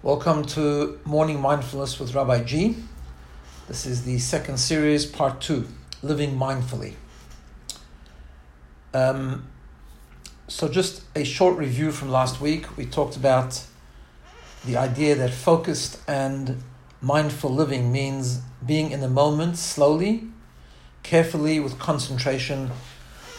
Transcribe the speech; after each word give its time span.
Welcome 0.00 0.44
to 0.44 1.00
Morning 1.04 1.40
Mindfulness 1.40 1.98
with 1.98 2.14
Rabbi 2.14 2.44
G. 2.44 2.76
This 3.66 3.84
is 3.84 4.04
the 4.04 4.20
second 4.20 4.58
series, 4.58 5.04
part 5.04 5.40
two 5.40 5.66
Living 6.04 6.38
Mindfully. 6.38 6.94
Um, 8.94 9.48
so, 10.46 10.68
just 10.68 11.02
a 11.16 11.24
short 11.24 11.58
review 11.58 11.90
from 11.90 12.10
last 12.10 12.40
week. 12.40 12.76
We 12.76 12.86
talked 12.86 13.16
about 13.16 13.64
the 14.64 14.76
idea 14.76 15.16
that 15.16 15.30
focused 15.30 15.98
and 16.06 16.62
mindful 17.00 17.50
living 17.50 17.90
means 17.90 18.42
being 18.64 18.92
in 18.92 19.00
the 19.00 19.08
moment 19.08 19.58
slowly, 19.58 20.28
carefully, 21.02 21.58
with 21.58 21.76
concentration. 21.80 22.70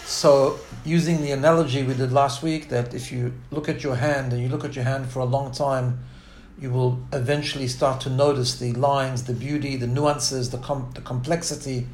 So, 0.03 0.59
using 0.83 1.21
the 1.21 1.31
analogy 1.31 1.83
we 1.83 1.93
did 1.93 2.11
last 2.11 2.43
week, 2.43 2.67
that 2.67 2.93
if 2.93 3.13
you 3.13 3.33
look 3.49 3.69
at 3.69 3.81
your 3.81 3.95
hand 3.95 4.33
and 4.33 4.43
you 4.43 4.49
look 4.49 4.65
at 4.65 4.75
your 4.75 4.83
hand 4.83 5.07
for 5.07 5.19
a 5.19 5.25
long 5.25 5.53
time, 5.53 5.99
you 6.61 6.69
will 6.69 6.99
eventually 7.13 7.67
start 7.67 8.01
to 8.01 8.09
notice 8.09 8.59
the 8.59 8.73
lines, 8.73 9.23
the 9.23 9.33
beauty, 9.33 9.75
the 9.77 9.87
nuances, 9.87 10.50
the, 10.50 10.57
com- 10.57 10.91
the 10.93 11.01
complexity. 11.01 11.87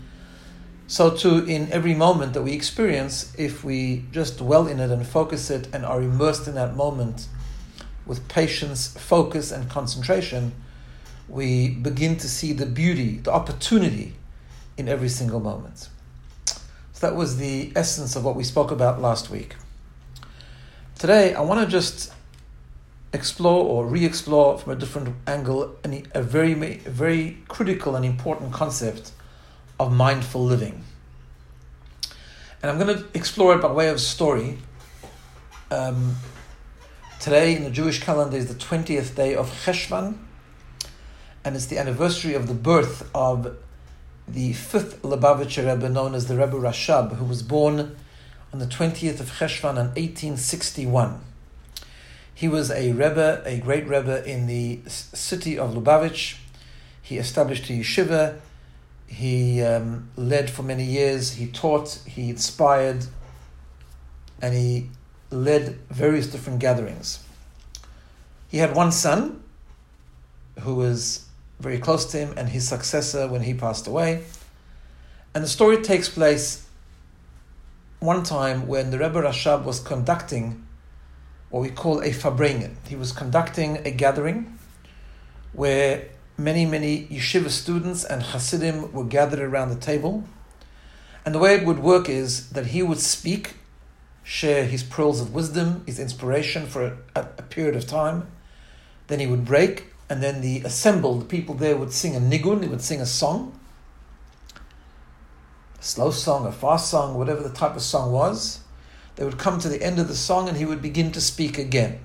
So, 0.88 1.16
too, 1.16 1.46
in 1.46 1.72
every 1.72 1.94
moment 1.94 2.34
that 2.34 2.42
we 2.42 2.54
experience, 2.54 3.34
if 3.38 3.64
we 3.64 4.06
just 4.12 4.38
dwell 4.38 4.68
in 4.68 4.80
it 4.80 4.92
and 4.92 5.06
focus 5.06 5.50
it 5.50 5.68
and 5.74 5.86
are 5.86 6.02
immersed 6.02 6.48
in 6.48 6.56
that 6.56 6.76
moment 6.76 7.28
with 8.06 8.28
patience, 8.28 8.88
focus, 8.88 9.52
and 9.52 9.70
concentration, 9.70 10.54
we 11.28 11.70
begin 11.70 12.18
to 12.18 12.30
see 12.30 12.54
the 12.54 12.68
beauty, 12.68 13.18
the 13.18 13.32
opportunity 13.32 14.14
in 14.78 14.88
every 14.88 15.10
single 15.10 15.40
moment. 15.40 15.90
So, 16.94 17.08
that 17.08 17.16
was 17.16 17.38
the 17.38 17.72
essence 17.76 18.16
of 18.16 18.24
what 18.24 18.36
we 18.36 18.44
spoke 18.44 18.72
about 18.72 19.02
last 19.02 19.30
week. 19.30 19.56
Today, 20.98 21.34
I 21.34 21.42
want 21.42 21.62
to 21.62 21.68
just 21.68 22.14
explore 23.16 23.66
or 23.66 23.88
re-explore 23.88 24.60
from 24.60 24.74
a 24.74 24.76
different 24.76 25.16
angle 25.26 25.76
a 26.14 26.22
very, 26.22 26.54
very 26.54 27.38
critical 27.48 27.96
and 27.96 28.06
important 28.06 28.52
concept 28.52 29.12
of 29.80 29.92
mindful 29.92 30.44
living. 30.44 30.84
And 32.62 32.72
I'm 32.72 32.78
going 32.78 32.98
to 32.98 33.06
explore 33.14 33.56
it 33.56 33.62
by 33.62 33.72
way 33.72 33.90
of 33.90 34.00
story. 34.00 34.58
Um, 35.72 36.16
today 37.20 37.56
in 37.56 37.64
the 37.64 37.70
Jewish 37.70 38.02
calendar 38.02 38.38
is 38.38 38.48
the 38.48 38.54
20th 38.54 39.16
day 39.16 39.34
of 39.36 39.50
Cheshvan, 39.64 40.18
and 41.44 41.56
it's 41.56 41.68
the 41.68 41.78
anniversary 41.78 42.34
of 42.34 42.48
the 42.48 42.54
birth 42.54 43.10
of 43.16 43.58
the 44.28 44.54
fifth 44.54 45.02
Lubavitcher 45.04 45.72
Rebbe 45.72 45.90
known 45.90 46.16
as 46.16 46.28
the 46.28 46.36
Rebbe 46.36 46.58
Rashab, 46.58 47.16
who 47.18 47.26
was 47.26 47.44
born 47.44 47.96
on 48.52 48.60
the 48.60 48.66
20th 48.66 49.20
of 49.20 49.32
Cheshvan 49.32 49.72
in 49.72 49.88
1861. 49.94 51.22
He 52.36 52.50
was 52.50 52.70
a 52.70 52.92
Rebbe, 52.92 53.42
a 53.46 53.60
great 53.60 53.88
Rebbe 53.88 54.30
in 54.30 54.46
the 54.46 54.82
city 54.88 55.58
of 55.58 55.74
Lubavitch. 55.74 56.36
He 57.02 57.18
established 57.18 57.70
a 57.70 57.74
yeshiva. 57.74 58.40
He 59.08 59.62
um, 59.62 60.10
led 60.18 60.50
for 60.50 60.62
many 60.62 60.84
years. 60.84 61.36
He 61.36 61.48
taught. 61.48 62.02
He 62.06 62.30
inspired, 62.30 63.06
and 64.42 64.54
he 64.54 64.90
led 65.32 65.80
various 65.90 66.28
different 66.28 66.60
gatherings. 66.60 67.24
He 68.50 68.58
had 68.58 68.76
one 68.76 68.92
son, 68.92 69.42
who 70.60 70.76
was 70.76 71.26
very 71.62 71.78
close 71.78 72.06
to 72.12 72.18
him, 72.18 72.34
and 72.36 72.50
his 72.50 72.68
successor 72.68 73.30
when 73.30 73.44
he 73.44 73.54
passed 73.54 73.88
away. 73.88 74.26
And 75.34 75.42
the 75.42 75.48
story 75.48 75.82
takes 75.82 76.10
place 76.10 76.68
one 78.00 78.24
time 78.24 78.68
when 78.68 78.92
the 78.92 79.00
Rebbe 79.00 79.22
Rashab 79.22 79.64
was 79.64 79.80
conducting 79.80 80.65
what 81.56 81.62
we 81.62 81.70
call 81.70 82.02
a 82.02 82.10
Farbrengen. 82.10 82.76
He 82.86 82.98
was 82.98 83.14
conducting 83.14 83.78
a 83.88 83.92
gathering 83.92 84.60
where 85.54 86.10
many, 86.38 86.66
many 86.66 87.06
yeshiva 87.08 87.50
students 87.50 88.04
and 88.04 88.22
Hasidim 88.22 88.92
were 88.92 89.06
gathered 89.06 89.40
around 89.40 89.70
the 89.70 89.78
table. 89.78 90.26
And 91.26 91.34
the 91.34 91.40
way 91.40 91.56
it 91.56 91.66
would 91.66 91.80
work 91.80 92.10
is 92.10 92.50
that 92.50 92.68
he 92.68 92.84
would 92.84 93.00
speak, 93.00 93.54
share 94.22 94.66
his 94.66 94.84
pearls 94.84 95.22
of 95.22 95.34
wisdom, 95.34 95.84
his 95.86 95.98
inspiration 95.98 96.68
for 96.68 96.98
a, 97.16 97.22
a 97.22 97.44
period 97.44 97.78
of 97.78 97.88
time. 97.88 98.28
Then 99.08 99.22
he 99.22 99.26
would 99.26 99.46
break, 99.46 99.94
and 100.10 100.22
then 100.22 100.42
the 100.42 100.60
assembled 100.66 101.30
people 101.30 101.56
there 101.56 101.78
would 101.78 101.94
sing 101.94 102.18
a 102.18 102.20
nigun, 102.20 102.60
they 102.60 102.68
would 102.68 102.82
sing 102.82 103.00
a 103.00 103.06
song, 103.06 103.58
a 105.80 105.84
slow 105.84 106.12
song, 106.12 106.46
a 106.48 106.52
fast 106.52 106.92
song, 106.92 107.18
whatever 107.18 107.42
the 107.42 107.50
type 107.50 107.78
of 107.78 107.82
song 107.82 108.12
was. 108.12 108.60
They 109.16 109.24
would 109.24 109.38
come 109.38 109.60
to 109.60 109.70
the 109.70 109.82
end 109.82 110.00
of 110.00 110.08
the 110.08 110.16
song 110.16 110.48
and 110.50 110.58
he 110.58 110.66
would 110.66 110.82
begin 110.82 111.12
to 111.14 111.22
speak 111.22 111.58
again. 111.58 112.00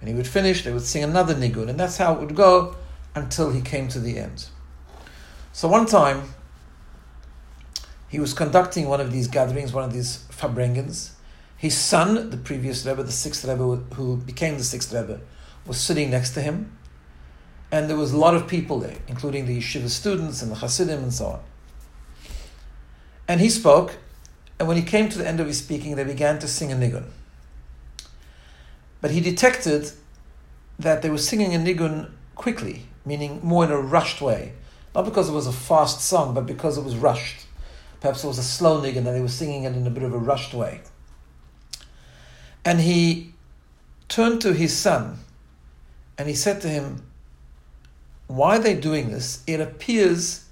And 0.00 0.08
he 0.08 0.14
would 0.14 0.28
finish, 0.28 0.62
they 0.62 0.72
would 0.72 0.82
sing 0.82 1.02
another 1.02 1.34
nigun, 1.34 1.68
and 1.68 1.78
that's 1.78 1.96
how 1.96 2.14
it 2.14 2.20
would 2.20 2.36
go 2.36 2.76
until 3.14 3.50
he 3.50 3.60
came 3.60 3.88
to 3.88 3.98
the 3.98 4.18
end. 4.18 4.46
So 5.52 5.66
one 5.66 5.86
time, 5.86 6.34
he 8.08 8.20
was 8.20 8.32
conducting 8.32 8.88
one 8.88 9.00
of 9.00 9.12
these 9.12 9.26
gatherings, 9.28 9.72
one 9.72 9.84
of 9.84 9.92
these 9.92 10.24
Farbrengens. 10.30 11.10
His 11.56 11.76
son, 11.76 12.30
the 12.30 12.36
previous 12.36 12.86
Rebbe, 12.86 13.02
the 13.02 13.12
sixth 13.12 13.44
Rebbe, 13.44 13.76
who 13.94 14.16
became 14.18 14.56
the 14.56 14.64
sixth 14.64 14.92
Rebbe, 14.92 15.20
was 15.66 15.78
sitting 15.78 16.10
next 16.10 16.30
to 16.34 16.40
him. 16.40 16.76
And 17.70 17.90
there 17.90 17.96
was 17.96 18.12
a 18.12 18.16
lot 18.16 18.34
of 18.34 18.46
people 18.46 18.78
there, 18.78 18.96
including 19.08 19.46
the 19.46 19.58
yeshiva 19.58 19.88
students 19.88 20.40
and 20.40 20.50
the 20.50 20.56
Hasidim 20.56 21.02
and 21.02 21.12
so 21.12 21.26
on. 21.26 21.40
And 23.26 23.40
he 23.40 23.50
spoke, 23.50 23.98
and 24.58 24.66
when 24.66 24.76
he 24.76 24.82
came 24.82 25.08
to 25.08 25.18
the 25.18 25.26
end 25.26 25.40
of 25.40 25.46
his 25.46 25.58
speaking, 25.58 25.96
they 25.96 26.04
began 26.04 26.38
to 26.40 26.48
sing 26.48 26.72
a 26.72 26.74
nigun. 26.74 27.04
But 29.00 29.12
he 29.12 29.20
detected 29.20 29.92
that 30.78 31.02
they 31.02 31.10
were 31.10 31.18
singing 31.18 31.54
a 31.54 31.58
nigun 31.58 32.10
quickly, 32.34 32.86
meaning 33.04 33.40
more 33.42 33.64
in 33.64 33.70
a 33.70 33.80
rushed 33.80 34.20
way. 34.20 34.52
Not 34.94 35.04
because 35.04 35.28
it 35.28 35.32
was 35.32 35.46
a 35.46 35.52
fast 35.52 36.00
song, 36.00 36.34
but 36.34 36.46
because 36.46 36.76
it 36.76 36.84
was 36.84 36.96
rushed. 36.96 37.46
Perhaps 38.00 38.24
it 38.24 38.26
was 38.26 38.38
a 38.38 38.42
slow 38.42 38.80
nigun 38.80 38.98
and 38.98 39.06
they 39.06 39.20
were 39.20 39.28
singing 39.28 39.64
it 39.64 39.74
in 39.74 39.86
a 39.86 39.90
bit 39.90 40.02
of 40.02 40.12
a 40.12 40.18
rushed 40.18 40.54
way. 40.54 40.80
And 42.64 42.80
he 42.80 43.32
turned 44.08 44.40
to 44.42 44.52
his 44.52 44.76
son 44.76 45.18
and 46.16 46.28
he 46.28 46.34
said 46.34 46.60
to 46.62 46.68
him, 46.68 47.04
Why 48.26 48.56
are 48.56 48.60
they 48.60 48.74
doing 48.74 49.10
this? 49.10 49.42
It 49.46 49.60
appears 49.60 50.44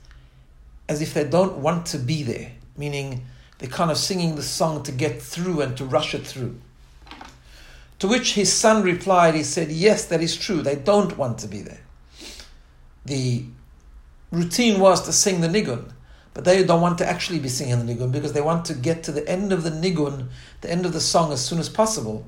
as 0.88 1.02
if 1.02 1.14
they 1.14 1.24
don't 1.24 1.58
want 1.58 1.86
to 1.86 1.98
be 1.98 2.22
there, 2.22 2.52
meaning 2.76 3.24
they're 3.58 3.68
kind 3.68 3.90
of 3.90 3.96
singing 3.96 4.36
the 4.36 4.42
song 4.42 4.82
to 4.82 4.92
get 4.92 5.22
through 5.22 5.60
and 5.62 5.76
to 5.76 5.84
rush 5.84 6.14
it 6.14 6.26
through. 6.26 6.58
To 8.00 8.08
which 8.08 8.34
his 8.34 8.52
son 8.52 8.82
replied, 8.82 9.34
he 9.34 9.42
said, 9.42 9.70
Yes, 9.70 10.04
that 10.06 10.20
is 10.20 10.36
true. 10.36 10.60
They 10.60 10.76
don't 10.76 11.16
want 11.16 11.38
to 11.38 11.48
be 11.48 11.62
there. 11.62 11.80
The 13.06 13.44
routine 14.30 14.80
was 14.80 15.02
to 15.06 15.12
sing 15.12 15.40
the 15.40 15.48
nigun, 15.48 15.92
but 16.34 16.44
they 16.44 16.62
don't 16.64 16.82
want 16.82 16.98
to 16.98 17.08
actually 17.08 17.38
be 17.38 17.48
singing 17.48 17.86
the 17.86 17.94
nigun 17.94 18.12
because 18.12 18.34
they 18.34 18.42
want 18.42 18.66
to 18.66 18.74
get 18.74 19.02
to 19.04 19.12
the 19.12 19.26
end 19.26 19.52
of 19.52 19.62
the 19.62 19.70
nigun, 19.70 20.28
the 20.60 20.70
end 20.70 20.84
of 20.84 20.92
the 20.92 21.00
song, 21.00 21.32
as 21.32 21.42
soon 21.42 21.58
as 21.58 21.70
possible, 21.70 22.26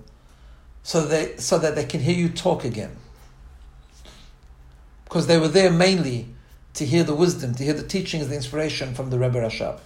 so, 0.83 1.05
they, 1.05 1.37
so 1.37 1.59
that 1.59 1.75
they 1.75 1.85
can 1.85 2.01
hear 2.01 2.17
you 2.17 2.31
talk 2.31 2.65
again. 2.65 2.97
Because 5.05 5.27
they 5.27 5.39
were 5.39 5.49
there 5.49 5.71
mainly 5.71 6.29
to 6.75 6.87
hear 6.87 7.05
the 7.05 7.15
wisdom, 7.15 7.55
to 7.57 7.65
hear 7.65 7.75
the 7.75 7.83
teachings, 7.83 8.29
the 8.29 8.37
inspiration 8.37 8.95
from 8.95 9.11
the 9.11 9.19
Rebbe 9.19 9.39
Rashab. 9.39 9.81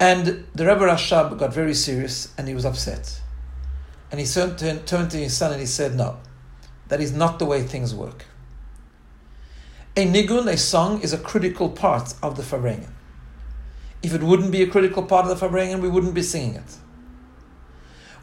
And 0.00 0.46
the 0.54 0.64
Rebbe 0.64 0.80
Rashab 0.80 1.38
got 1.38 1.52
very 1.52 1.74
serious 1.74 2.32
and 2.38 2.48
he 2.48 2.54
was 2.54 2.64
upset. 2.64 3.20
And 4.10 4.18
he 4.18 4.26
turned 4.26 4.58
to, 5.10 5.16
his 5.18 5.36
son 5.36 5.52
and 5.52 5.60
he 5.60 5.66
said, 5.66 5.94
No, 5.94 6.16
that 6.88 7.00
is 7.00 7.12
not 7.12 7.38
the 7.38 7.44
way 7.44 7.62
things 7.62 7.94
work. 7.94 8.24
A 9.96 10.06
nigun, 10.06 10.50
a 10.50 10.56
song, 10.56 11.02
is 11.02 11.12
a 11.12 11.18
critical 11.18 11.68
part 11.68 12.14
of 12.22 12.36
the 12.38 12.42
Farbrengen. 12.42 12.90
If 14.02 14.14
it 14.14 14.22
wouldn't 14.22 14.50
be 14.50 14.62
a 14.62 14.66
critical 14.66 15.02
part 15.02 15.26
of 15.26 15.38
the 15.38 15.46
Farbrengen, 15.46 15.80
we 15.80 15.88
wouldn't 15.90 16.14
be 16.14 16.22
singing 16.22 16.54
it. 16.54 16.78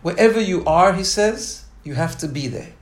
Wherever 0.01 0.41
you 0.41 0.66
are, 0.66 0.93
he 0.93 1.03
says, 1.03 1.66
you 1.83 1.93
have 1.93 2.17
to 2.17 2.27
be 2.27 2.47
there. 2.47 2.73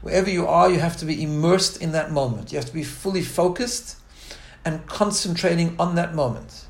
Wherever 0.00 0.30
you 0.30 0.46
are, 0.46 0.70
you 0.70 0.78
have 0.78 0.96
to 0.98 1.04
be 1.04 1.20
immersed 1.20 1.82
in 1.82 1.90
that 1.92 2.12
moment. 2.12 2.52
You 2.52 2.58
have 2.58 2.66
to 2.66 2.72
be 2.72 2.84
fully 2.84 3.22
focused 3.22 3.96
and 4.64 4.86
concentrating 4.86 5.74
on 5.78 5.96
that 5.96 6.14
moment. 6.14 6.67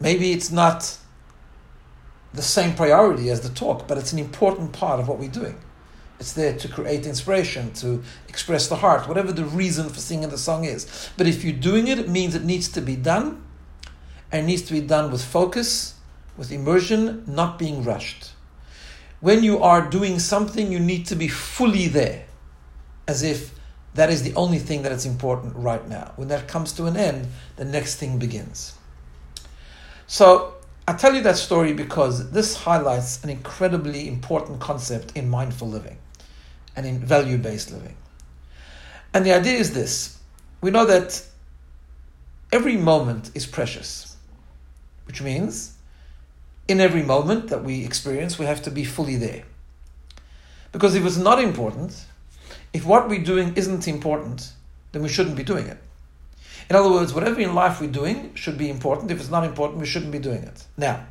Maybe 0.00 0.32
it's 0.32 0.50
not 0.50 0.98
the 2.32 2.42
same 2.42 2.74
priority 2.74 3.30
as 3.30 3.40
the 3.40 3.48
talk, 3.48 3.86
but 3.86 3.96
it's 3.96 4.12
an 4.12 4.18
important 4.18 4.72
part 4.72 5.00
of 5.00 5.08
what 5.08 5.18
we're 5.18 5.30
doing. 5.30 5.56
It's 6.18 6.32
there 6.32 6.56
to 6.56 6.68
create 6.68 7.06
inspiration, 7.06 7.72
to 7.74 8.02
express 8.28 8.68
the 8.68 8.76
heart, 8.76 9.08
whatever 9.08 9.32
the 9.32 9.44
reason 9.44 9.88
for 9.88 10.00
singing 10.00 10.28
the 10.28 10.38
song 10.38 10.64
is. 10.64 11.10
But 11.16 11.26
if 11.26 11.44
you're 11.44 11.52
doing 11.52 11.88
it, 11.88 11.98
it 11.98 12.08
means 12.08 12.34
it 12.34 12.44
needs 12.44 12.68
to 12.68 12.80
be 12.80 12.96
done, 12.96 13.42
and 14.30 14.46
needs 14.46 14.62
to 14.62 14.72
be 14.72 14.80
done 14.80 15.10
with 15.12 15.24
focus, 15.24 15.94
with 16.36 16.50
immersion, 16.50 17.24
not 17.26 17.58
being 17.58 17.84
rushed. 17.84 18.32
When 19.20 19.42
you 19.42 19.62
are 19.62 19.88
doing 19.88 20.18
something, 20.18 20.70
you 20.70 20.80
need 20.80 21.06
to 21.06 21.14
be 21.14 21.28
fully 21.28 21.86
there, 21.88 22.26
as 23.06 23.22
if 23.22 23.54
that 23.94 24.10
is 24.10 24.22
the 24.22 24.34
only 24.34 24.58
thing 24.58 24.82
that 24.82 24.92
is 24.92 25.06
important 25.06 25.54
right 25.56 25.86
now. 25.88 26.12
When 26.16 26.28
that 26.28 26.48
comes 26.48 26.72
to 26.72 26.86
an 26.86 26.96
end, 26.96 27.28
the 27.56 27.64
next 27.64 27.96
thing 27.96 28.18
begins. 28.18 28.74
So 30.06 30.54
I 30.86 30.92
tell 30.92 31.14
you 31.14 31.22
that 31.22 31.36
story 31.36 31.72
because 31.72 32.30
this 32.30 32.56
highlights 32.56 33.22
an 33.24 33.30
incredibly 33.30 34.06
important 34.08 34.60
concept 34.60 35.16
in 35.16 35.28
mindful 35.28 35.68
living. 35.68 35.98
and 36.76 36.86
in 36.86 36.98
value 36.98 37.38
based 37.38 37.72
living. 37.72 37.96
And 39.12 39.24
the 39.24 39.32
idea 39.32 39.58
is 39.58 39.74
this 39.74 40.18
we 40.60 40.70
know 40.70 40.86
that 40.86 41.24
every 42.52 42.76
moment 42.76 43.30
is 43.34 43.46
precious, 43.46 44.16
which 45.06 45.20
means 45.20 45.74
in 46.66 46.80
every 46.80 47.02
moment 47.02 47.48
that 47.48 47.62
we 47.62 47.84
experience, 47.84 48.38
we 48.38 48.46
have 48.46 48.62
to 48.62 48.70
be 48.70 48.84
fully 48.84 49.16
there. 49.16 49.44
Because 50.72 50.94
if 50.94 51.04
it's 51.04 51.18
not 51.18 51.38
important, 51.38 52.06
if 52.72 52.86
what 52.86 53.08
we're 53.08 53.22
doing 53.22 53.52
isn't 53.56 53.86
important, 53.86 54.52
then 54.92 55.02
we 55.02 55.08
shouldn't 55.08 55.36
be 55.36 55.44
doing 55.44 55.66
it. 55.66 55.78
In 56.70 56.76
other 56.76 56.90
words, 56.90 57.12
whatever 57.12 57.40
in 57.40 57.54
life 57.54 57.80
we're 57.80 57.90
doing 57.90 58.34
should 58.34 58.56
be 58.56 58.70
important. 58.70 59.10
If 59.10 59.20
it's 59.20 59.30
not 59.30 59.44
important, 59.44 59.80
we 59.80 59.86
shouldn't 59.86 60.12
be 60.12 60.18
doing 60.18 60.42
it. 60.42 60.64
Now, 60.76 61.06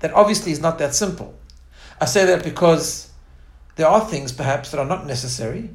that 0.00 0.12
obviously 0.12 0.52
is 0.52 0.60
not 0.60 0.78
that 0.78 0.94
simple. 0.94 1.34
I 2.00 2.06
say 2.06 2.24
that 2.26 2.42
because 2.42 3.10
there 3.76 3.86
are 3.86 4.00
things 4.00 4.32
perhaps 4.32 4.70
that 4.70 4.78
are 4.80 4.86
not 4.86 5.06
necessary 5.06 5.70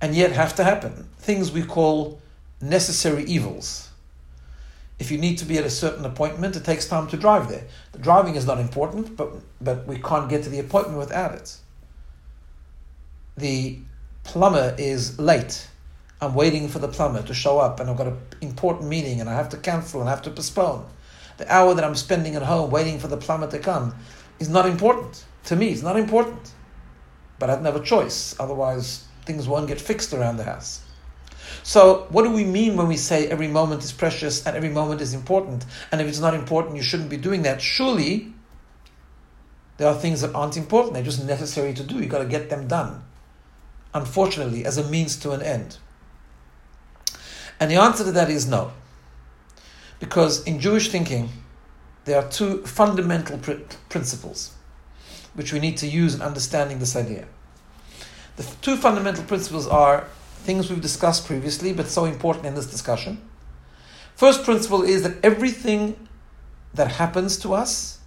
and 0.00 0.14
yet 0.14 0.32
have 0.32 0.54
to 0.56 0.64
happen. 0.64 1.08
Things 1.18 1.52
we 1.52 1.62
call 1.62 2.20
necessary 2.60 3.24
evils. 3.24 3.90
If 4.98 5.10
you 5.10 5.18
need 5.18 5.38
to 5.38 5.44
be 5.44 5.58
at 5.58 5.64
a 5.64 5.70
certain 5.70 6.04
appointment, 6.04 6.54
it 6.54 6.64
takes 6.64 6.86
time 6.86 7.08
to 7.08 7.16
drive 7.16 7.48
there. 7.48 7.64
The 7.92 7.98
driving 7.98 8.36
is 8.36 8.46
not 8.46 8.60
important, 8.60 9.16
but, 9.16 9.32
but 9.60 9.86
we 9.86 9.98
can't 9.98 10.28
get 10.28 10.44
to 10.44 10.48
the 10.48 10.60
appointment 10.60 10.98
without 10.98 11.34
it. 11.34 11.56
The 13.36 13.78
plumber 14.22 14.74
is 14.78 15.18
late. 15.18 15.66
I'm 16.22 16.34
waiting 16.34 16.68
for 16.68 16.78
the 16.78 16.86
plumber 16.86 17.20
to 17.22 17.34
show 17.34 17.58
up, 17.58 17.80
and 17.80 17.90
I've 17.90 17.96
got 17.96 18.06
an 18.06 18.16
important 18.40 18.88
meeting, 18.88 19.20
and 19.20 19.28
I 19.28 19.34
have 19.34 19.48
to 19.48 19.56
cancel 19.56 20.00
and 20.00 20.08
I 20.08 20.12
have 20.12 20.22
to 20.22 20.30
postpone. 20.30 20.86
The 21.36 21.52
hour 21.52 21.74
that 21.74 21.82
I'm 21.82 21.96
spending 21.96 22.36
at 22.36 22.42
home 22.42 22.70
waiting 22.70 23.00
for 23.00 23.08
the 23.08 23.16
plumber 23.16 23.50
to 23.50 23.58
come 23.58 23.96
is 24.38 24.48
not 24.48 24.66
important. 24.66 25.24
To 25.46 25.56
me, 25.56 25.70
it's 25.70 25.82
not 25.82 25.96
important. 25.96 26.52
But 27.40 27.50
I 27.50 27.56
don't 27.56 27.64
have 27.64 27.74
a 27.74 27.82
choice, 27.82 28.38
otherwise, 28.38 29.04
things 29.24 29.48
won't 29.48 29.66
get 29.66 29.80
fixed 29.80 30.12
around 30.12 30.36
the 30.36 30.44
house. 30.44 30.82
So, 31.64 32.06
what 32.10 32.22
do 32.22 32.30
we 32.30 32.44
mean 32.44 32.76
when 32.76 32.86
we 32.86 32.96
say 32.96 33.26
every 33.26 33.48
moment 33.48 33.82
is 33.82 33.90
precious 33.90 34.46
and 34.46 34.56
every 34.56 34.68
moment 34.68 35.00
is 35.00 35.14
important? 35.14 35.64
And 35.90 36.00
if 36.00 36.06
it's 36.06 36.20
not 36.20 36.34
important, 36.34 36.76
you 36.76 36.82
shouldn't 36.82 37.10
be 37.10 37.16
doing 37.16 37.42
that. 37.42 37.60
Surely, 37.60 38.32
there 39.76 39.88
are 39.88 39.94
things 39.98 40.20
that 40.20 40.32
aren't 40.36 40.56
important, 40.56 40.94
they're 40.94 41.02
just 41.02 41.24
necessary 41.24 41.74
to 41.74 41.82
do. 41.82 41.96
You've 41.96 42.10
got 42.10 42.18
to 42.18 42.26
get 42.26 42.48
them 42.48 42.68
done. 42.68 43.02
Unfortunately, 43.92 44.64
as 44.64 44.78
a 44.78 44.88
means 44.88 45.16
to 45.16 45.32
an 45.32 45.42
end. 45.42 45.78
And 47.60 47.70
the 47.70 47.76
answer 47.76 48.04
to 48.04 48.12
that 48.12 48.30
is 48.30 48.46
no. 48.46 48.72
Because 50.00 50.42
in 50.44 50.58
Jewish 50.58 50.90
thinking, 50.90 51.28
there 52.04 52.18
are 52.18 52.28
two 52.28 52.62
fundamental 52.66 53.38
pr- 53.38 53.62
principles 53.88 54.54
which 55.34 55.52
we 55.52 55.60
need 55.60 55.76
to 55.78 55.86
use 55.86 56.14
in 56.14 56.20
understanding 56.20 56.78
this 56.78 56.96
idea. 56.96 57.26
The 58.36 58.42
f- 58.42 58.60
two 58.60 58.76
fundamental 58.76 59.24
principles 59.24 59.66
are 59.66 60.08
things 60.42 60.68
we've 60.68 60.80
discussed 60.80 61.26
previously, 61.26 61.72
but 61.72 61.86
so 61.86 62.04
important 62.04 62.46
in 62.46 62.54
this 62.54 62.66
discussion. 62.66 63.22
First 64.16 64.44
principle 64.44 64.82
is 64.82 65.02
that 65.04 65.24
everything 65.24 66.08
that 66.74 66.88
happens 66.92 67.38
to 67.38 67.54
us 67.54 67.98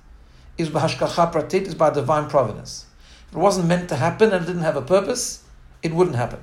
is 0.58 0.70
is 0.70 1.76
by 1.76 1.90
divine 1.90 2.30
providence. 2.30 2.86
If 3.30 3.36
it 3.36 3.40
wasn't 3.40 3.68
meant 3.68 3.90
to 3.90 3.96
happen 3.96 4.32
and 4.32 4.44
it 4.44 4.48
didn't 4.48 4.64
have 4.64 4.76
a 4.76 4.82
purpose, 4.82 5.44
it 5.82 5.94
wouldn't 5.94 6.16
happen. 6.16 6.40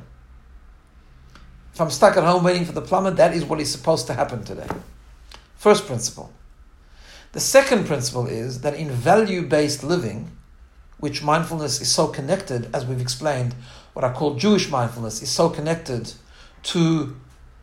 If 1.73 1.81
I'm 1.81 1.91
stuck 1.91 2.17
at 2.17 2.25
home 2.25 2.45
waiting 2.45 2.65
for 2.65 2.73
the 2.73 2.83
plumber, 2.83 3.11
that 3.13 3.35
is 3.35 3.45
what 3.45 3.61
is 3.61 3.71
supposed 3.71 4.07
to 4.09 4.15
happen 4.15 4.45
today. 4.45 4.69
First 5.57 5.87
principle. 5.87 6.33
The 7.33 7.41
second 7.41 7.87
principle 7.87 8.27
is 8.27 8.61
that 8.61 8.75
in 8.75 8.91
value 8.91 9.43
based 9.43 9.83
living, 9.83 10.33
which 10.99 11.23
mindfulness 11.23 11.81
is 11.81 11.91
so 11.91 12.09
connected, 12.09 12.69
as 12.75 12.85
we've 12.85 13.01
explained, 13.01 13.55
what 13.95 14.05
I 14.05 14.13
call 14.13 14.35
Jewish 14.35 14.71
mindfulness 14.71 15.23
is 15.23 15.31
so 15.31 15.49
connected 15.49 16.13
to 16.65 17.17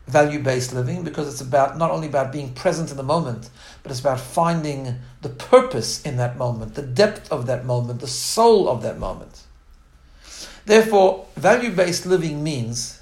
value 0.08 0.40
based 0.40 0.72
living 0.74 1.04
because 1.04 1.28
it's 1.28 1.40
about 1.40 1.78
not 1.78 1.92
only 1.92 2.08
about 2.08 2.32
being 2.32 2.52
present 2.52 2.90
in 2.90 2.96
the 2.96 3.02
moment, 3.04 3.48
but 3.82 3.92
it's 3.92 4.00
about 4.00 4.18
finding 4.18 4.96
the 5.22 5.28
purpose 5.28 6.02
in 6.02 6.16
that 6.16 6.36
moment, 6.36 6.74
the 6.74 6.82
depth 6.82 7.30
of 7.30 7.46
that 7.46 7.64
moment, 7.64 8.00
the 8.00 8.08
soul 8.08 8.68
of 8.68 8.82
that 8.82 8.98
moment. 8.98 9.42
Therefore, 10.66 11.26
value 11.36 11.70
based 11.70 12.06
living 12.06 12.42
means 12.42 12.99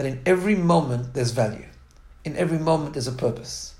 that 0.00 0.06
in 0.06 0.22
every 0.24 0.54
moment 0.54 1.12
there's 1.12 1.32
value, 1.32 1.66
in 2.24 2.34
every 2.34 2.58
moment 2.58 2.94
there's 2.94 3.06
a 3.06 3.12
purpose. 3.12 3.74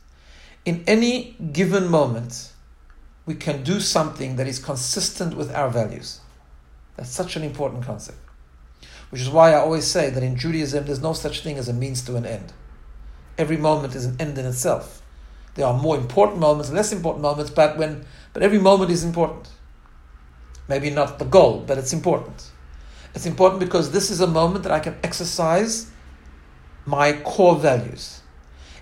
In 0.66 0.84
any 0.86 1.34
given 1.50 1.88
moment, 1.88 2.52
we 3.24 3.34
can 3.34 3.62
do 3.62 3.80
something 3.80 4.36
that 4.36 4.46
is 4.46 4.58
consistent 4.58 5.34
with 5.34 5.50
our 5.54 5.70
values. 5.70 6.20
That's 6.96 7.08
such 7.08 7.36
an 7.36 7.42
important 7.42 7.86
concept. 7.86 8.18
Which 9.08 9.22
is 9.22 9.30
why 9.30 9.52
I 9.52 9.60
always 9.60 9.86
say 9.86 10.10
that 10.10 10.22
in 10.22 10.36
Judaism 10.36 10.84
there's 10.84 11.00
no 11.00 11.14
such 11.14 11.40
thing 11.40 11.56
as 11.56 11.70
a 11.70 11.72
means 11.72 12.02
to 12.02 12.16
an 12.16 12.26
end. 12.26 12.52
Every 13.38 13.56
moment 13.56 13.94
is 13.94 14.04
an 14.04 14.16
end 14.20 14.36
in 14.36 14.44
itself. 14.44 15.00
There 15.54 15.64
are 15.64 15.80
more 15.80 15.96
important 15.96 16.38
moments, 16.38 16.70
less 16.70 16.92
important 16.92 17.22
moments, 17.22 17.50
but 17.50 17.78
when 17.78 18.04
but 18.34 18.42
every 18.42 18.58
moment 18.58 18.90
is 18.90 19.04
important. 19.04 19.48
Maybe 20.68 20.90
not 20.90 21.18
the 21.18 21.24
goal, 21.24 21.64
but 21.66 21.78
it's 21.78 21.94
important. 21.94 22.50
It's 23.14 23.24
important 23.24 23.60
because 23.60 23.90
this 23.90 24.10
is 24.10 24.20
a 24.20 24.26
moment 24.26 24.64
that 24.64 24.72
I 24.72 24.80
can 24.80 24.98
exercise 25.02 25.90
my 26.90 27.12
core 27.12 27.56
values. 27.56 28.20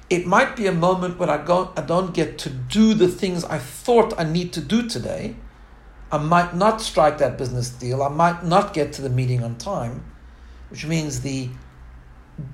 It 0.08 0.26
might 0.26 0.56
be 0.56 0.66
a 0.66 0.72
moment 0.72 1.18
when 1.18 1.28
I, 1.28 1.36
go, 1.44 1.72
I 1.76 1.82
don't 1.82 2.14
get 2.14 2.38
to 2.38 2.50
do 2.50 2.94
the 2.94 3.08
things 3.08 3.44
I 3.44 3.58
thought 3.58 4.18
I 4.18 4.24
need 4.24 4.54
to 4.54 4.62
do 4.62 4.88
today. 4.88 5.36
I 6.10 6.16
might 6.16 6.56
not 6.56 6.80
strike 6.80 7.18
that 7.18 7.36
business 7.36 7.68
deal. 7.68 8.02
I 8.02 8.08
might 8.08 8.42
not 8.42 8.72
get 8.72 8.94
to 8.94 9.02
the 9.02 9.10
meeting 9.10 9.44
on 9.44 9.56
time, 9.56 10.02
which 10.70 10.86
means 10.86 11.20
the 11.20 11.50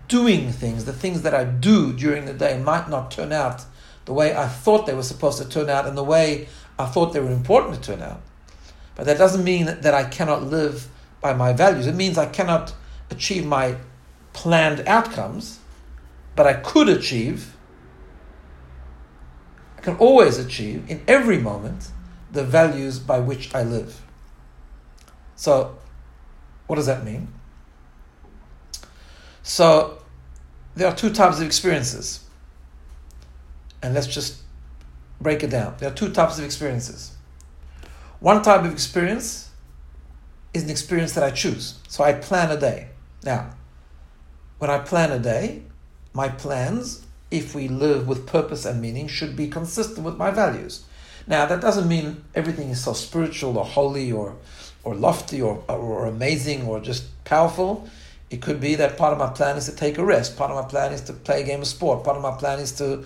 doing 0.09 0.51
things, 0.51 0.85
the 0.85 0.93
things 0.93 1.23
that 1.23 1.35
I 1.35 1.45
do 1.45 1.93
during 1.93 2.25
the 2.25 2.35
day, 2.35 2.59
might 2.59 2.89
not 2.91 3.13
turn 3.13 3.31
out 3.31 3.65
the 4.07 4.13
way 4.13 4.37
I 4.37 4.49
thought 4.49 4.87
they 4.87 4.95
were 4.95 5.05
supposed 5.05 5.41
to 5.41 5.49
turn 5.49 5.71
out 5.71 5.87
and 5.87 5.97
the 5.97 6.05
way 6.05 6.49
I 6.77 6.87
thought 6.87 7.13
they 7.13 7.21
were 7.21 7.31
important 7.31 7.77
to 7.77 7.81
turn 7.81 8.03
out. 8.03 8.21
But 8.97 9.07
that 9.07 9.19
doesn't 9.19 9.45
mean 9.45 9.67
that 9.67 9.95
I 9.95 10.05
cannot 10.05 10.43
live 10.43 10.89
by 11.21 11.33
my 11.33 11.53
values. 11.53 11.87
It 11.87 11.95
means 11.95 12.19
I 12.19 12.27
cannot 12.27 12.75
achieve 13.11 13.47
my 13.47 13.77
planned 14.35 14.87
outcomes, 14.87 15.61
but 16.37 16.47
I 16.47 16.53
could 16.53 16.91
achieve, 16.91 17.57
I 19.79 19.81
can 19.81 19.97
always 19.97 20.39
achieve 20.39 20.85
in 20.91 21.03
every 21.09 21.39
moment 21.39 21.91
the 22.31 22.45
values 22.45 22.99
by 22.99 23.21
which 23.21 23.55
I 23.55 23.63
live. 23.63 24.03
So, 25.37 25.79
what 26.67 26.77
does 26.77 26.87
that 26.87 27.05
mean? 27.05 27.29
So, 29.43 29.99
there 30.75 30.89
are 30.89 30.95
two 30.95 31.11
types 31.11 31.39
of 31.39 31.47
experiences. 31.47 32.21
And 33.83 33.95
let's 33.95 34.07
just 34.07 34.43
break 35.21 35.43
it 35.43 35.51
down. 35.51 35.77
There 35.79 35.91
are 35.91 35.95
two 35.95 36.11
types 36.11 36.39
of 36.39 36.45
experiences. 36.45 37.13
One 38.21 38.43
type 38.43 38.65
of 38.65 38.73
experience 38.73 39.51
is 40.55 40.65
an 40.65 40.71
experience 40.71 41.13
that 41.13 41.25
I 41.25 41.31
choose. 41.31 41.79
So 41.89 42.03
I 42.03 42.15
plan 42.15 42.51
a 42.51 42.59
day. 42.59 42.89
Now, 43.25 43.51
when 44.65 44.71
I 44.71 44.79
plan 44.79 45.13
a 45.13 45.19
day, 45.19 45.61
my 46.15 46.31
plans, 46.31 47.05
if 47.31 47.55
we 47.55 47.69
live 47.69 48.09
with 48.09 48.27
purpose 48.27 48.65
and 48.65 48.81
meaning, 48.81 49.09
should 49.09 49.37
be 49.37 49.47
consistent 49.47 50.07
with 50.07 50.17
my 50.17 50.31
values. 50.31 50.87
Now, 51.27 51.45
that 51.45 51.61
doesn't 51.61 51.87
mean 51.87 52.25
everything 52.35 52.71
is 52.71 52.83
so 52.83 52.95
spiritual 52.95 53.59
or 53.59 53.67
holy 53.67 54.11
or, 54.11 54.37
or 54.83 54.95
lofty 54.95 55.43
or, 55.43 55.63
or 55.69 56.07
amazing 56.07 56.67
or 56.67 56.81
just 56.81 57.05
powerful. 57.27 57.87
It 58.31 58.41
could 58.41 58.59
be 58.59 58.75
that 58.77 58.97
part 58.97 59.13
of 59.13 59.19
my 59.19 59.29
plan 59.35 59.59
is 59.59 59.67
to 59.67 59.77
take 59.77 59.99
a 59.99 60.05
rest, 60.05 60.35
part 60.39 60.51
of 60.51 60.57
my 60.57 60.67
plan 60.67 60.95
is 60.95 61.03
to 61.03 61.13
play 61.13 61.43
a 61.43 61.45
game 61.45 61.61
of 61.61 61.67
sport, 61.67 62.03
part 62.03 62.17
of 62.17 62.23
my 62.23 62.35
plan 62.35 62.59
is 62.59 62.73
to 62.79 63.05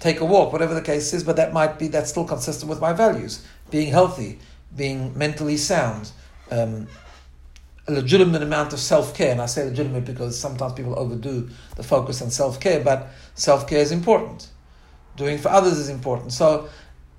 take 0.00 0.18
a 0.18 0.24
walk, 0.24 0.52
whatever 0.52 0.74
the 0.74 0.82
case 0.82 1.12
is, 1.14 1.22
but 1.22 1.36
that 1.36 1.52
might 1.52 1.78
be 1.78 1.86
that's 1.86 2.10
still 2.10 2.24
consistent 2.24 2.68
with 2.68 2.80
my 2.80 2.92
values. 2.92 3.46
Being 3.70 3.92
healthy, 3.92 4.40
being 4.74 5.16
mentally 5.16 5.56
sound, 5.56 6.10
um, 6.50 6.88
a 7.88 7.92
legitimate 7.92 8.42
amount 8.42 8.72
of 8.72 8.80
self 8.80 9.14
care, 9.14 9.32
and 9.32 9.40
I 9.40 9.46
say 9.46 9.64
legitimate 9.64 10.04
because 10.04 10.38
sometimes 10.38 10.72
people 10.72 10.98
overdo 10.98 11.48
the 11.76 11.82
focus 11.82 12.20
on 12.20 12.30
self 12.30 12.60
care, 12.60 12.80
but 12.80 13.08
self 13.34 13.68
care 13.68 13.80
is 13.80 13.92
important. 13.92 14.48
Doing 15.16 15.38
for 15.38 15.48
others 15.48 15.78
is 15.78 15.88
important. 15.88 16.32
So, 16.32 16.68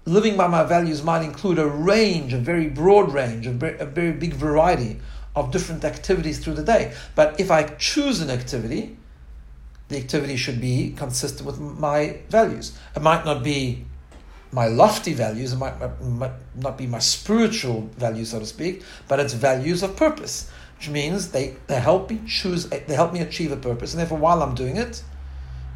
living 0.05 0.37
by 0.37 0.47
my 0.47 0.63
values 0.63 1.03
might 1.03 1.23
include 1.23 1.57
a 1.57 1.67
range, 1.67 2.33
a 2.33 2.37
very 2.37 2.69
broad 2.69 3.13
range, 3.13 3.47
a 3.47 3.51
very, 3.51 3.79
a 3.79 3.85
very 3.85 4.11
big 4.11 4.33
variety 4.33 4.99
of 5.35 5.51
different 5.51 5.83
activities 5.83 6.39
through 6.39 6.55
the 6.55 6.63
day. 6.63 6.93
But 7.15 7.39
if 7.39 7.49
I 7.49 7.63
choose 7.63 8.21
an 8.21 8.29
activity, 8.29 8.97
the 9.89 9.97
activity 9.97 10.35
should 10.35 10.59
be 10.59 10.93
consistent 10.97 11.45
with 11.45 11.59
my 11.59 12.19
values. 12.29 12.77
It 12.95 13.01
might 13.01 13.23
not 13.23 13.43
be 13.43 13.85
my 14.51 14.67
lofty 14.67 15.13
values, 15.13 15.53
it 15.53 15.57
might, 15.57 16.01
might 16.01 16.31
not 16.55 16.77
be 16.77 16.87
my 16.87 16.99
spiritual 16.99 17.81
values, 17.97 18.31
so 18.31 18.39
to 18.39 18.45
speak, 18.45 18.83
but 19.07 19.19
it's 19.19 19.33
values 19.33 19.83
of 19.83 19.95
purpose, 19.95 20.49
which 20.77 20.89
means 20.89 21.31
they, 21.31 21.55
they 21.67 21.79
help 21.79 22.09
me 22.09 22.21
choose, 22.27 22.65
they 22.67 22.95
help 22.95 23.13
me 23.13 23.19
achieve 23.19 23.51
a 23.51 23.57
purpose, 23.57 23.93
and 23.93 23.99
therefore 23.99 24.17
while 24.17 24.41
I'm 24.41 24.55
doing 24.55 24.77
it, 24.77 25.03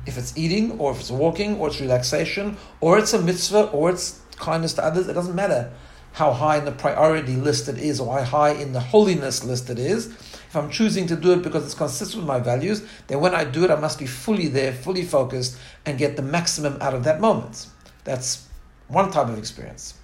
if 0.05 0.17
it's 0.17 0.35
eating, 0.37 0.79
or 0.79 0.91
if 0.91 0.99
it's 0.99 1.11
walking, 1.11 1.57
or 1.57 1.67
it's 1.67 1.79
relaxation, 1.79 2.57
or 2.79 2.97
it's 2.97 3.13
a 3.13 3.21
mitzvah, 3.21 3.69
or 3.71 3.89
it's 3.91 4.19
kindness 4.37 4.73
to 4.73 4.83
others, 4.83 5.07
it 5.07 5.13
doesn't 5.13 5.35
matter. 5.35 5.71
how 6.13 6.33
high 6.33 6.57
in 6.57 6.65
the 6.65 6.71
priority 6.71 7.35
list 7.35 7.67
it 7.69 7.77
is 7.77 7.99
or 7.99 8.19
how 8.19 8.23
high 8.23 8.51
in 8.51 8.73
the 8.73 8.79
holiness 8.79 9.43
list 9.43 9.69
it 9.69 9.79
is. 9.79 10.07
If 10.07 10.55
I'm 10.55 10.69
choosing 10.69 11.07
to 11.07 11.15
do 11.15 11.31
it 11.33 11.41
because 11.41 11.63
it's 11.63 11.73
consistent 11.73 12.23
with 12.23 12.27
my 12.27 12.39
values, 12.39 12.85
then 13.07 13.21
when 13.21 13.33
I 13.33 13.45
do 13.45 13.63
it, 13.63 13.71
I 13.71 13.79
must 13.79 13.97
be 13.97 14.05
fully 14.05 14.47
there, 14.47 14.73
fully 14.73 15.05
focused, 15.05 15.57
and 15.85 15.97
get 15.97 16.17
the 16.17 16.21
maximum 16.21 16.77
out 16.81 16.93
of 16.93 17.05
that 17.05 17.21
moment. 17.21 17.67
That's 18.03 18.47
one 18.91 19.11
type 19.11 19.27
of 19.27 19.37
experience. 19.37 19.95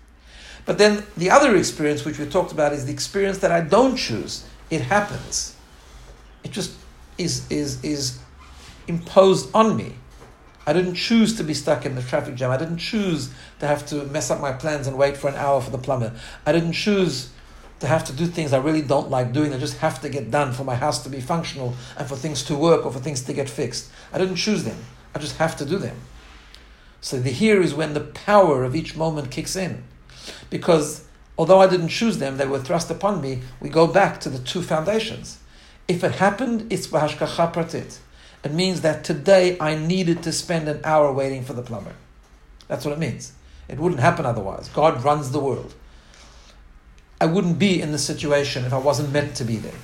But 0.66 0.78
then 0.78 1.04
the 1.16 1.30
other 1.30 1.56
experience, 1.56 2.04
which 2.04 2.20
we 2.20 2.26
talked 2.26 2.52
about, 2.52 2.74
is 2.74 2.86
the 2.86 2.92
experience 2.92 3.38
that 3.40 3.52
I 3.52 3.62
don't 3.62 3.96
choose. 3.96 4.46
It 4.70 4.82
happens. 4.82 5.56
It 6.44 6.52
just 6.52 6.76
is, 7.18 7.50
is, 7.50 7.84
is 7.84 8.20
imposed 8.88 9.50
on 9.56 9.78
me. 9.78 9.96
I 10.66 10.74
didn't 10.74 10.96
choose 10.96 11.38
to 11.38 11.44
be 11.44 11.54
stuck 11.54 11.86
in 11.86 11.96
the 11.96 12.02
traffic 12.02 12.36
jam. 12.36 12.52
I 12.52 12.58
didn't 12.58 12.80
choose 12.80 13.34
to 13.60 13.68
have 13.68 13.86
to 13.88 14.04
mess 14.08 14.30
up 14.30 14.42
my 14.42 14.52
plans 14.52 14.86
and 14.86 14.98
wait 14.98 15.16
for 15.16 15.30
an 15.30 15.36
hour 15.36 15.62
for 15.62 15.72
the 15.72 15.78
plumber. 15.78 16.14
I 16.46 16.52
didn't 16.52 16.74
choose 16.74 17.30
to 17.80 17.88
have 17.88 18.04
to 18.06 18.14
do 18.14 18.26
things 18.26 18.52
I 18.52 18.58
really 18.58 18.82
don't 18.82 19.10
like 19.10 19.32
doing. 19.32 19.54
I 19.54 19.60
just 19.60 19.78
have 19.78 20.02
to 20.02 20.10
get 20.10 20.30
done 20.30 20.52
for 20.52 20.66
my 20.66 20.76
house 20.76 21.04
to 21.04 21.10
be 21.10 21.22
functional 21.22 21.76
and 21.98 22.08
for 22.08 22.18
things 22.18 22.44
to 22.44 22.56
work 22.56 22.86
or 22.86 22.92
for 22.92 23.00
things 23.00 23.22
to 23.24 23.34
get 23.34 23.50
fixed. 23.50 23.90
I 24.12 24.18
didn't 24.18 24.36
choose 24.36 24.66
them. 24.66 24.78
I 25.16 25.20
just 25.20 25.38
have 25.38 25.56
to 25.58 25.66
do 25.66 25.78
them. 25.78 25.96
So 27.08 27.18
the 27.18 27.30
here 27.30 27.62
is 27.62 27.74
when 27.74 27.94
the 27.94 28.02
power 28.02 28.66
of 28.66 28.76
each 28.76 28.98
moment 28.98 29.32
kicks 29.32 29.56
in. 29.56 29.86
Because 30.50 31.06
although 31.38 31.62
I 31.62 31.68
didn't 31.68 31.88
choose 31.88 32.18
them, 32.18 32.36
they 32.36 32.46
were 32.46 32.60
thrust 32.60 32.92
upon 32.92 33.22
me. 33.22 33.44
We 33.62 33.70
go 33.70 33.88
back 33.88 34.20
to 34.20 34.30
the 34.30 34.40
two 34.40 34.62
foundations. 34.62 35.38
If 35.88 36.04
it 36.04 36.16
happened, 36.16 36.68
it's 36.70 36.88
b'hashgacha 36.88 37.54
pratit. 37.54 38.00
It 38.44 38.52
means 38.52 38.82
that 38.82 39.06
today 39.06 39.56
I 39.58 39.76
needed 39.76 40.22
to 40.24 40.34
spend 40.34 40.68
an 40.68 40.82
hour 40.84 41.10
waiting 41.14 41.46
for 41.46 41.54
the 41.54 41.62
plumber. 41.62 41.94
That's 42.68 42.84
what 42.84 42.92
it 42.92 43.00
means. 43.00 43.32
It 43.70 43.80
wouldn't 43.80 44.02
happen 44.02 44.26
otherwise. 44.26 44.68
God 44.68 45.02
runs 45.02 45.32
the 45.32 45.40
world. 45.40 45.76
I 47.22 47.26
wouldn't 47.26 47.58
be 47.58 47.82
in 47.82 47.94
this 47.94 48.04
situation 48.04 48.66
if 48.66 48.74
I 48.74 48.80
wasn't 48.80 49.14
meant 49.14 49.34
to 49.36 49.46
be 49.46 49.56
there. 49.56 49.80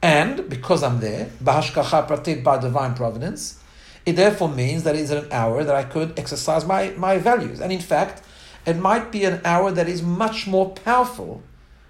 And 0.00 0.48
because 0.48 0.82
I'm 0.82 1.00
there, 1.00 1.28
b'hashgacha 1.44 2.08
pratit 2.08 2.42
by 2.42 2.56
divine 2.56 2.94
providence, 2.94 3.60
it 4.06 4.16
therefore 4.16 4.48
means 4.48 4.84
that 4.84 4.96
it's 4.96 5.10
an 5.10 5.30
hour 5.30 5.62
that 5.64 5.74
I 5.74 5.82
could 5.82 6.18
exercise 6.18 6.64
my, 6.64 6.90
my 6.90 7.18
values. 7.18 7.60
And 7.60 7.70
in 7.70 7.80
fact, 7.80 8.22
it 8.64 8.76
might 8.76 9.12
be 9.12 9.24
an 9.24 9.40
hour 9.44 9.70
that 9.72 9.88
is 9.88 10.02
much 10.02 10.46
more 10.46 10.70
powerful 10.70 11.42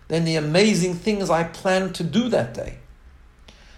than 0.09 0.25
the 0.25 0.37
amazing 0.37 0.95
things 0.95 1.31
I 1.31 1.45
plan 1.45 1.93
to 1.93 2.03
do 2.03 2.29
that 2.31 2.55
day. 2.55 2.79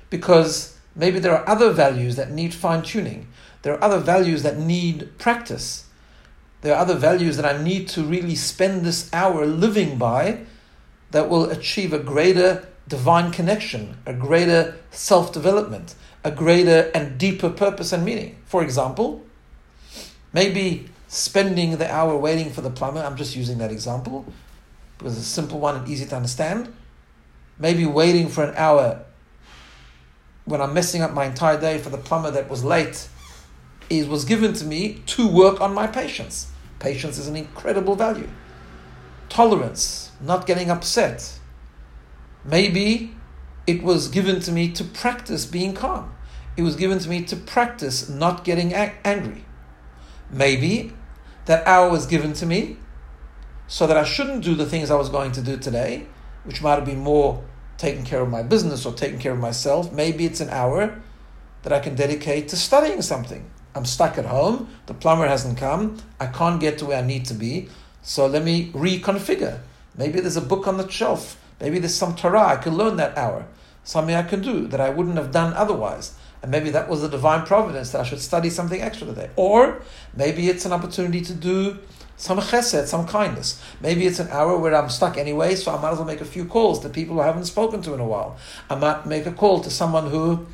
Because 0.08 0.78
Maybe 0.98 1.20
there 1.20 1.32
are 1.32 1.48
other 1.48 1.70
values 1.70 2.16
that 2.16 2.32
need 2.32 2.52
fine 2.52 2.82
tuning. 2.82 3.28
There 3.62 3.72
are 3.72 3.82
other 3.82 4.00
values 4.00 4.42
that 4.42 4.58
need 4.58 5.16
practice. 5.16 5.86
There 6.62 6.74
are 6.74 6.80
other 6.80 6.96
values 6.96 7.36
that 7.36 7.46
I 7.46 7.62
need 7.62 7.88
to 7.90 8.02
really 8.02 8.34
spend 8.34 8.84
this 8.84 9.08
hour 9.12 9.46
living 9.46 9.96
by 9.96 10.40
that 11.12 11.28
will 11.28 11.48
achieve 11.48 11.92
a 11.92 12.00
greater 12.00 12.66
divine 12.88 13.30
connection, 13.30 13.96
a 14.06 14.12
greater 14.12 14.76
self 14.90 15.32
development, 15.32 15.94
a 16.24 16.30
greater 16.30 16.90
and 16.94 17.18
deeper 17.18 17.50
purpose 17.50 17.92
and 17.92 18.04
meaning. 18.04 18.36
For 18.46 18.62
example, 18.62 19.24
maybe 20.32 20.88
spending 21.08 21.76
the 21.76 21.90
hour 21.90 22.16
waiting 22.16 22.50
for 22.50 22.60
the 22.60 22.70
plumber, 22.70 23.00
I'm 23.00 23.16
just 23.16 23.36
using 23.36 23.58
that 23.58 23.70
example 23.70 24.26
because 24.98 25.16
it's 25.16 25.26
a 25.26 25.30
simple 25.30 25.60
one 25.60 25.76
and 25.76 25.88
easy 25.88 26.06
to 26.06 26.16
understand. 26.16 26.72
Maybe 27.58 27.86
waiting 27.86 28.28
for 28.28 28.44
an 28.44 28.54
hour 28.56 29.04
when 30.44 30.60
I'm 30.60 30.72
messing 30.72 31.02
up 31.02 31.12
my 31.12 31.26
entire 31.26 31.60
day 31.60 31.78
for 31.78 31.90
the 31.90 31.98
plumber 31.98 32.30
that 32.30 32.48
was 32.48 32.64
late, 32.64 33.08
is 33.90 34.06
was 34.06 34.24
given 34.24 34.52
to 34.54 34.64
me 34.64 35.02
to 35.06 35.28
work 35.28 35.60
on 35.60 35.74
my 35.74 35.86
patience. 35.86 36.50
Patience 36.78 37.18
is 37.18 37.28
an 37.28 37.36
incredible 37.36 37.96
value. 37.96 38.28
Tolerance, 39.28 40.10
not 40.20 40.46
getting 40.46 40.70
upset. 40.70 41.37
Maybe 42.44 43.14
it 43.66 43.82
was 43.82 44.08
given 44.08 44.40
to 44.40 44.52
me 44.52 44.70
to 44.72 44.84
practice 44.84 45.44
being 45.44 45.74
calm. 45.74 46.14
It 46.56 46.62
was 46.62 46.76
given 46.76 46.98
to 46.98 47.08
me 47.08 47.22
to 47.24 47.36
practice 47.36 48.08
not 48.08 48.44
getting 48.44 48.72
angry. 48.74 49.44
Maybe 50.30 50.92
that 51.46 51.66
hour 51.66 51.90
was 51.90 52.06
given 52.06 52.32
to 52.34 52.46
me 52.46 52.76
so 53.66 53.86
that 53.86 53.96
I 53.96 54.04
shouldn't 54.04 54.44
do 54.44 54.54
the 54.54 54.66
things 54.66 54.90
I 54.90 54.96
was 54.96 55.08
going 55.08 55.32
to 55.32 55.42
do 55.42 55.56
today, 55.56 56.06
which 56.44 56.62
might 56.62 56.76
have 56.76 56.86
been 56.86 56.98
more 56.98 57.44
taking 57.76 58.04
care 58.04 58.20
of 58.20 58.28
my 58.28 58.42
business 58.42 58.84
or 58.84 58.92
taking 58.92 59.18
care 59.18 59.32
of 59.32 59.38
myself. 59.38 59.92
Maybe 59.92 60.24
it's 60.24 60.40
an 60.40 60.50
hour 60.50 61.00
that 61.62 61.72
I 61.72 61.80
can 61.80 61.94
dedicate 61.94 62.48
to 62.48 62.56
studying 62.56 63.02
something. 63.02 63.48
I'm 63.74 63.84
stuck 63.84 64.18
at 64.18 64.24
home, 64.24 64.68
the 64.86 64.94
plumber 64.94 65.28
hasn't 65.28 65.58
come, 65.58 65.98
I 66.18 66.26
can't 66.26 66.60
get 66.60 66.78
to 66.78 66.86
where 66.86 66.98
I 66.98 67.06
need 67.06 67.26
to 67.26 67.34
be, 67.34 67.68
so 68.02 68.26
let 68.26 68.42
me 68.42 68.72
reconfigure. 68.72 69.60
Maybe 69.96 70.20
there's 70.20 70.36
a 70.36 70.40
book 70.40 70.66
on 70.66 70.78
the 70.78 70.88
shelf, 70.88 71.40
maybe 71.60 71.78
there's 71.78 71.94
some 71.94 72.14
Torah 72.14 72.46
I 72.46 72.56
can 72.56 72.76
learn 72.76 72.96
that 72.96 73.16
hour, 73.16 73.46
something 73.84 74.14
I 74.14 74.22
can 74.22 74.40
do 74.40 74.66
that 74.68 74.80
I 74.80 74.90
wouldn't 74.90 75.16
have 75.16 75.32
done 75.32 75.52
otherwise. 75.54 76.14
And 76.42 76.50
maybe 76.50 76.70
that 76.70 76.88
was 76.88 77.02
the 77.02 77.08
divine 77.08 77.44
providence 77.46 77.90
that 77.90 78.00
I 78.00 78.04
should 78.04 78.20
study 78.20 78.48
something 78.48 78.80
extra 78.80 79.06
today. 79.06 79.30
Or 79.34 79.82
maybe 80.16 80.48
it's 80.48 80.64
an 80.64 80.72
opportunity 80.72 81.20
to 81.22 81.34
do 81.34 81.78
some 82.16 82.38
chesed, 82.38 82.86
some 82.86 83.06
kindness. 83.06 83.62
Maybe 83.80 84.06
it's 84.06 84.18
an 84.18 84.28
hour 84.28 84.56
where 84.58 84.74
I'm 84.74 84.88
stuck 84.88 85.16
anyway, 85.16 85.54
so 85.54 85.74
I 85.74 85.80
might 85.80 85.92
as 85.92 85.98
well 85.98 86.06
make 86.06 86.20
a 86.20 86.24
few 86.24 86.44
calls 86.44 86.80
to 86.80 86.88
people 86.88 87.14
who 87.14 87.22
I 87.22 87.26
haven't 87.26 87.46
spoken 87.46 87.80
to 87.82 87.94
in 87.94 88.00
a 88.00 88.04
while. 88.04 88.36
I 88.68 88.74
might 88.74 89.06
make 89.06 89.26
a 89.26 89.32
call 89.32 89.60
to 89.60 89.70
someone 89.70 90.10
who, 90.10 90.46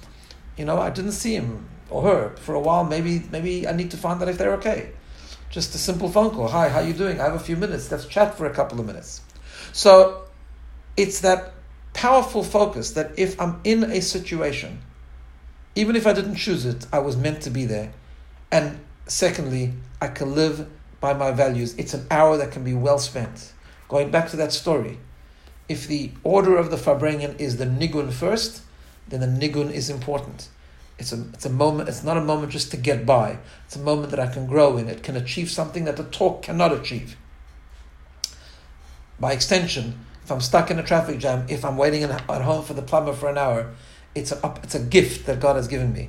you 0.57 0.65
know, 0.65 0.79
I 0.79 0.91
didn't 0.91 1.13
see 1.13 1.35
him 1.35 1.69
or 1.91 2.03
her 2.03 2.37
for 2.37 2.55
a 2.55 2.61
while. 2.61 2.85
Maybe 2.85 3.23
maybe 3.31 3.67
I 3.67 3.73
need 3.73 3.91
to 3.93 3.97
find 3.97 4.23
out 4.23 4.29
if 4.29 4.39
they're 4.39 4.55
okay. 4.55 4.91
Just 5.51 5.75
a 5.75 5.79
simple 5.79 6.09
phone 6.11 6.31
call. 6.31 6.49
Hi, 6.49 6.69
how 6.69 6.81
are 6.81 6.87
you 6.87 6.95
doing? 6.95 7.21
I 7.21 7.25
have 7.25 7.35
a 7.35 7.39
few 7.39 7.57
minutes. 7.57 7.91
Let's 7.91 8.07
chat 8.07 8.37
for 8.37 8.47
a 8.47 8.55
couple 8.55 8.81
of 8.81 8.87
minutes. 8.87 9.23
So 9.73 10.24
it's 10.97 11.21
that 11.21 11.53
powerful 11.93 12.43
focus 12.43 12.93
that 12.93 13.13
if 13.19 13.41
I'm 13.41 13.61
in 13.65 13.85
a 13.85 14.01
situation, 14.01 14.81
even 15.75 15.97
if 15.97 16.07
I 16.07 16.13
didn't 16.13 16.37
choose 16.37 16.65
it, 16.65 16.87
I 16.93 16.99
was 16.99 17.17
meant 17.17 17.43
to 17.43 17.51
be 17.51 17.65
there. 17.65 17.93
And 18.51 18.81
secondly, 19.07 19.73
I 20.01 20.09
can 20.09 20.35
live 20.35 20.69
by 21.01 21.15
my 21.15 21.33
values. 21.33 21.75
It's 21.77 21.95
an 21.95 22.07
hour 22.11 22.37
that 22.37 22.53
can 22.53 22.65
be 22.65 22.75
well 22.75 22.99
spent. 22.99 23.53
Going 23.89 24.11
back 24.11 24.29
to 24.31 24.37
that 24.37 24.53
story, 24.53 24.99
if 25.69 25.87
the 25.87 26.13
order 26.23 26.57
of 26.57 26.71
the 26.71 26.77
Farbrengen 26.77 27.39
is 27.41 27.57
the 27.57 27.67
nigun 27.67 28.13
first, 28.13 28.63
then 29.09 29.21
the 29.21 29.27
nigun 29.27 29.71
is 29.73 29.91
important. 29.91 30.49
It's 30.99 31.13
a, 31.13 31.25
it's 31.33 31.45
a 31.45 31.51
moment, 31.51 31.89
it's 31.89 32.05
not 32.05 32.17
a 32.17 32.21
moment 32.23 32.53
just 32.53 32.71
to 32.71 32.77
get 32.77 33.05
by. 33.05 33.39
It's 33.67 33.77
a 33.77 33.81
moment 33.81 34.11
that 34.11 34.21
I 34.21 34.29
can 34.33 34.47
grow 34.47 34.77
in. 34.77 34.89
It 34.89 35.03
can 35.03 35.17
achieve 35.17 35.51
something 35.51 35.85
that 35.85 35.97
the 35.97 36.05
talk 36.05 36.43
cannot 36.43 36.73
achieve. 36.73 37.17
By 39.19 39.33
extension, 39.33 39.99
if 40.25 40.33
I'm 40.33 40.41
stuck 40.41 40.71
in 40.71 40.79
a 40.79 40.83
traffic 40.83 41.19
jam, 41.19 41.45
if 41.49 41.65
I'm 41.65 41.77
waiting 41.77 42.03
at 42.03 42.21
home 42.29 42.65
for 42.65 42.73
the 42.73 42.83
plumber 42.83 43.13
for 43.13 43.29
an 43.29 43.37
hour, 43.37 43.75
it's 44.15 44.33
a, 44.33 44.55
it's 44.63 44.75
a 44.75 44.81
gift 44.81 45.27
that 45.27 45.39
God 45.39 45.57
has 45.57 45.69
given 45.69 45.93
me 45.93 46.09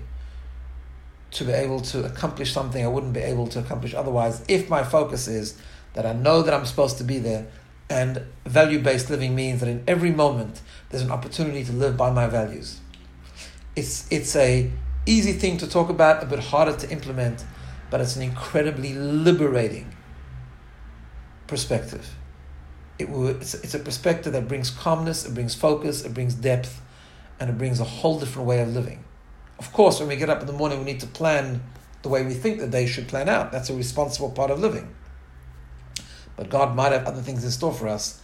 to 1.32 1.44
be 1.44 1.52
able 1.52 1.82
to 1.82 2.06
accomplish 2.06 2.54
something 2.54 2.84
I 2.84 2.88
wouldn't 2.88 3.12
be 3.12 3.20
able 3.20 3.48
to 3.48 3.60
accomplish 3.60 3.94
otherwise 3.94 4.42
if 4.48 4.70
my 4.70 4.84
focus 4.84 5.28
is 5.28 5.60
that 5.94 6.06
I 6.06 6.14
know 6.14 6.42
that 6.42 6.54
I'm 6.54 6.66
supposed 6.66 6.98
to 7.00 7.04
be 7.04 7.20
there 7.20 7.48
and 7.90 8.24
value 8.46 8.80
based 8.80 9.10
living 9.10 9.36
means 9.36 9.60
that 9.60 9.68
in 9.68 9.84
every 9.86 10.12
moment 10.12 10.62
there's 10.90 11.04
an 11.04 11.12
opportunity 11.12 11.66
to 11.66 11.74
live 11.74 11.98
by 11.98 12.10
my 12.10 12.28
values. 12.28 12.80
It's 13.76 14.08
it's 14.10 14.36
a 14.38 14.72
easy 15.06 15.34
thing 15.34 15.58
to 15.58 15.68
talk 15.68 15.90
about, 15.90 16.24
a 16.24 16.26
bit 16.26 16.40
harder 16.40 16.76
to 16.78 16.90
implement, 16.90 17.44
but 17.90 18.00
it's 18.00 18.16
an 18.16 18.22
incredibly 18.22 18.94
liberating 18.94 19.94
perspective. 21.48 22.16
It 22.98 23.10
will, 23.10 23.28
it's, 23.28 23.54
it's 23.54 23.74
a 23.74 23.80
perspective 23.80 24.34
that 24.34 24.48
brings 24.48 24.70
calmness, 24.70 25.26
it 25.26 25.34
brings 25.34 25.54
focus, 25.54 26.04
it 26.04 26.14
brings 26.14 26.34
depth, 26.34 26.82
and 27.40 27.50
it 27.50 27.58
brings 27.58 27.80
a 27.80 27.84
whole 27.84 28.20
different 28.20 28.48
way 28.48 28.62
of 28.62 28.70
living. 28.70 29.04
Of 29.60 29.74
course, 29.74 30.00
when 30.00 30.10
we 30.10 30.16
get 30.16 30.30
up 30.30 30.42
in 30.42 30.48
the 30.48 30.54
morning, 30.54 30.80
we 30.80 30.86
need 30.86 31.00
to 31.02 31.08
plan 31.08 31.62
the 32.02 32.10
way 32.10 32.26
we 32.26 32.34
think 32.34 32.60
the 32.60 32.68
day 32.68 32.86
should 32.86 33.08
plan 33.08 33.28
out. 33.28 33.52
That's 33.52 33.70
a 33.70 33.76
responsible 33.76 34.32
part 34.32 34.52
of 34.52 34.60
living. 34.60 34.94
But 36.36 36.50
God 36.50 36.76
might 36.76 36.92
have 36.92 37.06
other 37.06 37.22
things 37.22 37.44
in 37.44 37.52
store 37.52 37.74
for 37.74 37.88
us. 37.88 38.22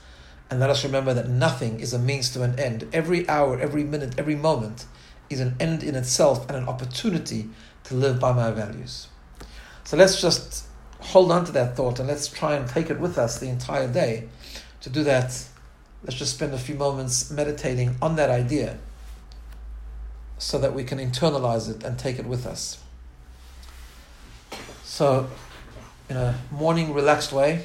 And 0.49 0.59
let 0.59 0.69
us 0.69 0.83
remember 0.83 1.13
that 1.13 1.29
nothing 1.29 1.79
is 1.79 1.93
a 1.93 1.99
means 1.99 2.29
to 2.31 2.43
an 2.43 2.59
end. 2.59 2.87
Every 2.91 3.27
hour, 3.29 3.57
every 3.59 3.85
minute, 3.85 4.15
every 4.17 4.35
moment 4.35 4.85
is 5.29 5.39
an 5.39 5.55
end 5.59 5.81
in 5.81 5.95
itself 5.95 6.47
and 6.49 6.57
an 6.57 6.67
opportunity 6.67 7.49
to 7.85 7.95
live 7.95 8.19
by 8.19 8.33
my 8.33 8.51
values. 8.51 9.07
So 9.85 9.95
let's 9.95 10.21
just 10.21 10.65
hold 10.99 11.31
on 11.31 11.45
to 11.45 11.51
that 11.53 11.75
thought 11.75 11.99
and 11.99 12.07
let's 12.07 12.27
try 12.27 12.55
and 12.55 12.67
take 12.67 12.89
it 12.89 12.99
with 12.99 13.17
us 13.17 13.39
the 13.39 13.47
entire 13.47 13.87
day. 13.87 14.27
To 14.81 14.89
do 14.89 15.03
that, 15.03 15.47
let's 16.03 16.15
just 16.15 16.33
spend 16.33 16.53
a 16.53 16.57
few 16.57 16.75
moments 16.75 17.29
meditating 17.29 17.95
on 18.01 18.15
that 18.15 18.29
idea 18.29 18.79
so 20.37 20.57
that 20.57 20.73
we 20.73 20.83
can 20.83 20.97
internalize 20.97 21.69
it 21.69 21.83
and 21.83 21.99
take 21.99 22.17
it 22.17 22.25
with 22.25 22.47
us. 22.47 22.79
So, 24.83 25.29
in 26.09 26.17
a 26.17 26.35
morning, 26.49 26.93
relaxed 26.93 27.31
way, 27.31 27.63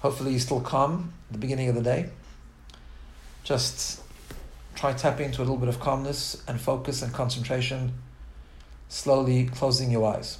hopefully 0.00 0.32
you're 0.32 0.40
still 0.40 0.60
calm 0.60 1.12
at 1.28 1.34
the 1.34 1.38
beginning 1.38 1.68
of 1.68 1.76
the 1.76 1.82
day. 1.82 2.10
Just 3.44 4.02
try 4.74 4.92
tapping 4.92 5.26
into 5.26 5.40
a 5.40 5.44
little 5.44 5.56
bit 5.56 5.68
of 5.68 5.78
calmness 5.78 6.42
and 6.48 6.60
focus 6.60 7.00
and 7.00 7.12
concentration, 7.12 7.94
slowly 8.88 9.46
closing 9.46 9.90
your 9.90 10.12
eyes. 10.12 10.38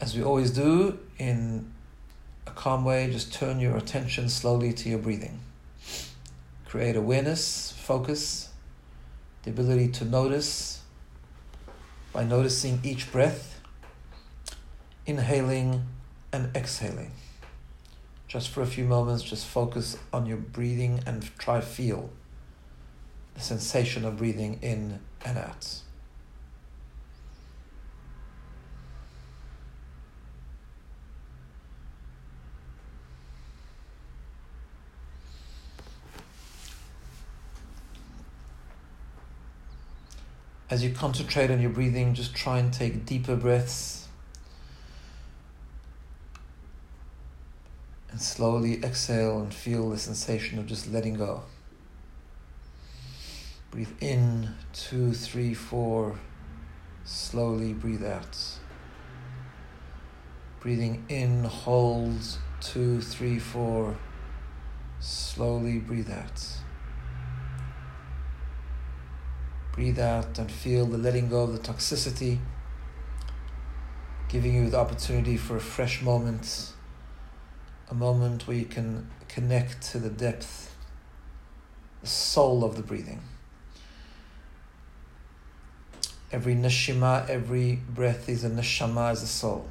As 0.00 0.16
we 0.16 0.22
always 0.22 0.50
do 0.50 0.98
in 1.18 1.70
a 2.48 2.50
calm 2.52 2.84
way, 2.84 3.10
just 3.10 3.32
turn 3.32 3.60
your 3.60 3.76
attention 3.76 4.28
slowly 4.28 4.72
to 4.72 4.88
your 4.88 4.98
breathing. 4.98 5.40
Create 6.66 6.96
awareness, 6.96 7.72
focus, 7.72 8.50
the 9.42 9.50
ability 9.50 9.88
to 9.88 10.04
notice 10.04 10.82
by 12.12 12.24
noticing 12.24 12.80
each 12.82 13.12
breath, 13.12 13.60
inhaling 15.06 15.84
and 16.32 16.54
exhaling. 16.56 17.12
Just 18.26 18.48
for 18.48 18.62
a 18.62 18.66
few 18.66 18.84
moments, 18.84 19.22
just 19.22 19.46
focus 19.46 19.96
on 20.12 20.26
your 20.26 20.36
breathing 20.36 21.00
and 21.06 21.30
try 21.38 21.60
feel 21.60 22.10
the 23.34 23.40
sensation 23.40 24.04
of 24.04 24.18
breathing 24.18 24.58
in 24.60 25.00
and 25.24 25.38
out. 25.38 25.80
As 40.70 40.84
you 40.84 40.90
concentrate 40.90 41.50
on 41.50 41.60
your 41.62 41.70
breathing, 41.70 42.12
just 42.12 42.34
try 42.34 42.58
and 42.58 42.70
take 42.70 43.06
deeper 43.06 43.36
breaths. 43.36 44.06
And 48.10 48.20
slowly 48.20 48.82
exhale 48.84 49.40
and 49.40 49.52
feel 49.52 49.88
the 49.88 49.98
sensation 49.98 50.58
of 50.58 50.66
just 50.66 50.90
letting 50.90 51.14
go. 51.14 51.42
Breathe 53.70 53.92
in, 54.00 54.50
two, 54.74 55.14
three, 55.14 55.54
four. 55.54 56.18
Slowly 57.04 57.72
breathe 57.72 58.04
out. 58.04 58.38
Breathing 60.60 61.04
in, 61.08 61.44
hold, 61.44 62.20
two, 62.60 63.00
three, 63.00 63.38
four. 63.38 63.96
Slowly 65.00 65.78
breathe 65.78 66.10
out. 66.10 66.57
Breathe 69.78 70.00
out 70.00 70.40
and 70.40 70.50
feel 70.50 70.86
the 70.86 70.98
letting 70.98 71.28
go 71.28 71.44
of 71.44 71.52
the 71.52 71.60
toxicity, 71.60 72.40
giving 74.28 74.52
you 74.52 74.68
the 74.68 74.76
opportunity 74.76 75.36
for 75.36 75.54
a 75.54 75.60
fresh 75.60 76.02
moment, 76.02 76.72
a 77.88 77.94
moment 77.94 78.48
where 78.48 78.56
you 78.56 78.64
can 78.64 79.08
connect 79.28 79.80
to 79.92 80.00
the 80.00 80.10
depth, 80.10 80.74
the 82.00 82.08
soul 82.08 82.64
of 82.64 82.74
the 82.74 82.82
breathing. 82.82 83.20
Every 86.32 86.56
neshima, 86.56 87.28
every 87.28 87.76
breath 87.88 88.28
is 88.28 88.42
a 88.42 88.50
neshama, 88.50 89.12
is 89.12 89.22
a 89.22 89.28
soul. 89.28 89.68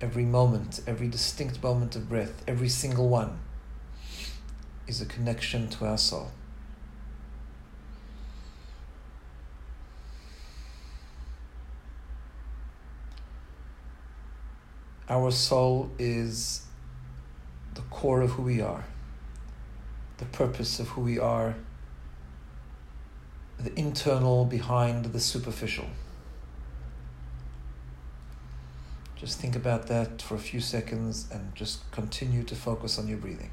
Every 0.00 0.24
moment, 0.24 0.80
every 0.88 1.06
distinct 1.06 1.62
moment 1.62 1.94
of 1.94 2.08
breath, 2.08 2.42
every 2.48 2.68
single 2.68 3.08
one 3.08 3.38
is 4.86 5.00
a 5.00 5.06
connection 5.06 5.68
to 5.68 5.86
our 5.86 5.98
soul. 5.98 6.30
Our 15.08 15.30
soul 15.30 15.90
is 15.98 16.62
the 17.74 17.82
core 17.82 18.22
of 18.22 18.30
who 18.30 18.42
we 18.42 18.60
are, 18.60 18.84
the 20.18 20.24
purpose 20.24 20.80
of 20.80 20.88
who 20.88 21.02
we 21.02 21.18
are, 21.18 21.54
the 23.58 23.78
internal 23.78 24.44
behind 24.44 25.06
the 25.06 25.20
superficial. 25.20 25.86
Just 29.16 29.38
think 29.38 29.54
about 29.54 29.86
that 29.86 30.20
for 30.20 30.34
a 30.34 30.38
few 30.38 30.60
seconds 30.60 31.28
and 31.30 31.54
just 31.54 31.88
continue 31.92 32.42
to 32.44 32.56
focus 32.56 32.98
on 32.98 33.06
your 33.06 33.18
breathing. 33.18 33.50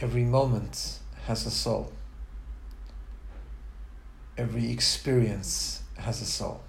Every 0.00 0.24
moment 0.24 1.00
has 1.26 1.44
a 1.44 1.50
soul. 1.50 1.92
Every 4.36 4.70
experience 4.70 5.82
has 5.96 6.22
a 6.22 6.24
soul. 6.24 6.60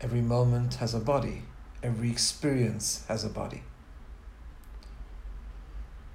Every 0.00 0.20
moment 0.20 0.74
has 0.74 0.94
a 0.94 1.00
body. 1.00 1.42
Every 1.82 2.10
experience 2.10 3.04
has 3.08 3.24
a 3.24 3.28
body. 3.28 3.62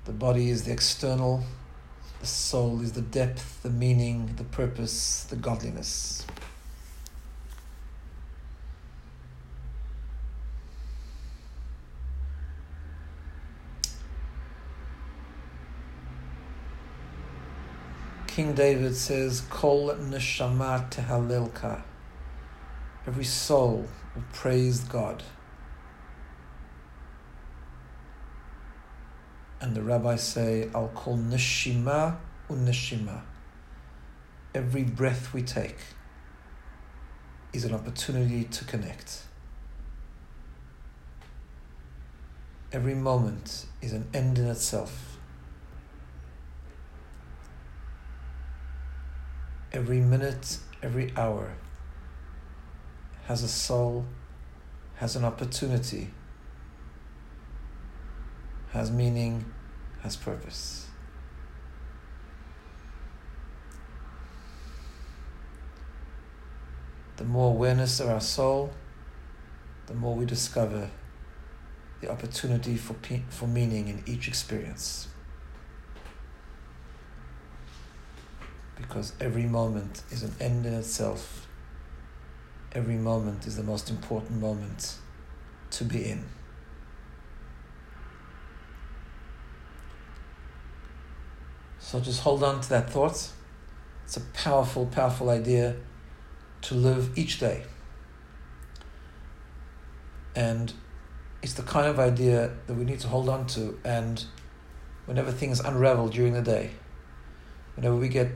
The 0.06 0.14
body 0.14 0.50
is 0.50 0.64
the 0.64 0.72
external, 0.72 1.44
the 2.22 2.28
soul 2.28 2.82
is 2.82 2.94
the 2.94 3.02
depth, 3.02 3.62
the 3.62 3.70
meaning, 3.70 4.34
the 4.38 4.44
purpose, 4.46 5.26
the 5.30 5.36
godliness. 5.36 6.26
King 18.32 18.54
David 18.54 18.96
says, 18.96 19.42
Kol 19.50 19.90
neshama 19.90 20.90
tehalelka. 20.90 21.82
Every 23.06 23.26
soul 23.26 23.86
will 24.16 24.24
praise 24.32 24.80
God. 24.80 25.22
And 29.60 29.76
the 29.76 29.82
rabbis 29.82 30.24
say, 30.24 30.70
al 30.74 30.88
kol 30.96 31.18
neshima 31.18 32.16
uneshima. 32.50 33.20
Every 34.56 34.84
breath 34.84 35.34
we 35.34 35.42
take 35.42 35.80
is 37.52 37.66
an 37.66 37.74
opportunity 37.74 38.46
to 38.46 38.64
connect. 38.64 39.24
Every 42.72 42.96
moment 42.96 43.66
is 43.82 43.92
an 43.92 44.08
end 44.14 44.38
in 44.38 44.46
itself. 44.46 45.11
Every 49.72 50.00
minute, 50.00 50.58
every 50.84 51.14
hour 51.16 51.56
has 53.26 53.44
a 53.44 53.48
soul, 53.48 54.06
has 54.96 55.16
an 55.16 55.24
opportunity, 55.24 56.10
has 58.72 58.92
meaning, 58.92 59.46
has 60.02 60.16
purpose. 60.16 60.88
The 67.18 67.24
more 67.24 67.52
awareness 67.52 68.00
of 68.00 68.10
our 68.10 68.20
soul, 68.20 68.74
the 69.86 69.94
more 69.94 70.16
we 70.16 70.26
discover 70.26 70.90
the 72.02 72.12
opportunity 72.12 72.76
for, 72.76 72.96
for 73.30 73.48
meaning 73.48 73.88
in 73.88 74.04
each 74.08 74.28
experience. 74.28 75.08
Because 78.82 79.14
every 79.20 79.46
moment 79.46 80.04
is 80.12 80.24
an 80.24 80.34
end 80.40 80.66
in 80.66 80.74
itself. 80.74 81.48
Every 82.74 82.96
moment 82.96 83.46
is 83.46 83.58
the 83.58 83.64
most 83.64 83.90
important 83.90 84.40
moment 84.40 84.96
to 85.72 85.84
be 85.84 86.10
in. 86.10 86.26
So 91.80 92.00
just 92.00 92.22
hold 92.22 92.44
on 92.44 92.62
to 92.62 92.70
that 92.70 92.90
thought. 92.90 93.32
It's 94.06 94.18
a 94.18 94.22
powerful, 94.34 94.86
powerful 94.86 95.30
idea 95.30 95.76
to 96.62 96.76
live 96.76 97.18
each 97.18 97.40
day. 97.40 97.64
And 100.36 100.74
it's 101.42 101.54
the 101.54 101.64
kind 101.64 101.88
of 101.88 102.00
idea 102.00 102.52
that 102.68 102.76
we 102.76 102.86
need 102.86 103.00
to 103.02 103.08
hold 103.08 103.28
on 103.28 103.46
to. 103.48 103.78
And 103.84 104.24
whenever 105.06 105.32
things 105.32 105.60
unravel 105.60 106.08
during 106.08 106.34
the 106.34 106.42
day, 106.42 106.72
whenever 107.76 107.96
we 107.96 108.08
get 108.08 108.32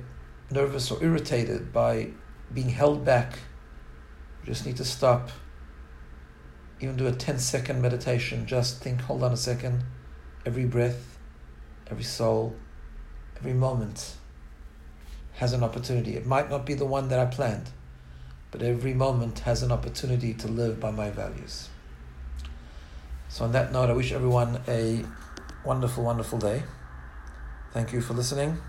nervous 0.49 0.91
or 0.91 1.03
irritated 1.03 1.73
by 1.73 2.09
being 2.53 2.69
held 2.69 3.03
back, 3.03 3.39
you 4.41 4.47
just 4.47 4.65
need 4.65 4.77
to 4.77 4.85
stop. 4.85 5.29
Even 6.79 6.97
do 6.97 7.07
a 7.07 7.11
10 7.11 7.39
second 7.39 7.81
meditation. 7.81 8.45
Just 8.45 8.81
think, 8.81 9.01
hold 9.01 9.23
on 9.23 9.31
a 9.31 9.37
second. 9.37 9.83
Every 10.45 10.65
breath, 10.65 11.17
every 11.89 12.03
soul, 12.03 12.55
every 13.37 13.53
moment 13.53 14.15
has 15.33 15.53
an 15.53 15.63
opportunity. 15.63 16.15
It 16.15 16.25
might 16.25 16.49
not 16.49 16.65
be 16.65 16.73
the 16.73 16.85
one 16.85 17.09
that 17.09 17.19
I 17.19 17.25
planned, 17.25 17.69
but 18.51 18.61
every 18.61 18.93
moment 18.93 19.39
has 19.39 19.63
an 19.63 19.71
opportunity 19.71 20.33
to 20.35 20.47
live 20.47 20.79
by 20.79 20.91
my 20.91 21.09
values. 21.09 21.69
So, 23.29 23.43
on 23.43 23.51
that 23.51 23.73
note, 23.73 23.89
I 23.89 23.93
wish 23.93 24.11
everyone 24.11 24.61
a 24.67 25.03
wonderful, 25.65 26.03
wonderful 26.03 26.39
day. 26.39 26.63
Thank 27.73 27.91
you 27.91 27.99
for 27.99 28.13
listening. 28.13 28.61